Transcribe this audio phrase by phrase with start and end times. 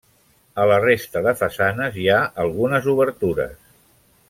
[0.61, 3.57] A la resta de façanes hi ha algunes obertures.